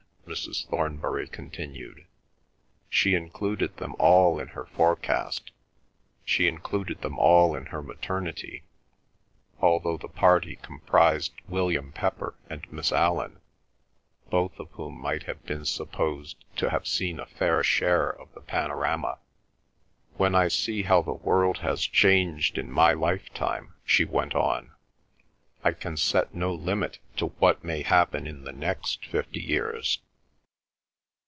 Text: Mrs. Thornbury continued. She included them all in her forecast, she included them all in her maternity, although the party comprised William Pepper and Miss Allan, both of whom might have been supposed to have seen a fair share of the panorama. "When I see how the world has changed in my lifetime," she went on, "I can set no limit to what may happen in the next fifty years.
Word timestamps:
Mrs. 0.27 0.65
Thornbury 0.69 1.27
continued. 1.27 2.05
She 2.89 3.15
included 3.15 3.75
them 3.75 3.95
all 3.99 4.39
in 4.39 4.47
her 4.49 4.65
forecast, 4.65 5.51
she 6.23 6.47
included 6.47 7.01
them 7.01 7.19
all 7.19 7.53
in 7.53 7.65
her 7.65 7.81
maternity, 7.81 8.63
although 9.59 9.97
the 9.97 10.07
party 10.07 10.55
comprised 10.61 11.33
William 11.49 11.91
Pepper 11.91 12.33
and 12.49 12.65
Miss 12.71 12.93
Allan, 12.93 13.41
both 14.29 14.57
of 14.57 14.69
whom 14.71 15.01
might 15.01 15.23
have 15.23 15.43
been 15.45 15.65
supposed 15.65 16.37
to 16.55 16.69
have 16.69 16.87
seen 16.87 17.19
a 17.19 17.25
fair 17.25 17.61
share 17.61 18.07
of 18.09 18.33
the 18.33 18.39
panorama. 18.41 19.19
"When 20.15 20.33
I 20.33 20.47
see 20.47 20.83
how 20.83 21.01
the 21.01 21.11
world 21.11 21.57
has 21.57 21.81
changed 21.85 22.57
in 22.57 22.71
my 22.71 22.93
lifetime," 22.93 23.73
she 23.83 24.05
went 24.05 24.33
on, 24.33 24.71
"I 25.61 25.73
can 25.73 25.97
set 25.97 26.33
no 26.33 26.53
limit 26.53 26.99
to 27.17 27.25
what 27.39 27.65
may 27.65 27.81
happen 27.81 28.25
in 28.25 28.45
the 28.45 28.53
next 28.53 29.05
fifty 29.07 29.41
years. 29.41 29.99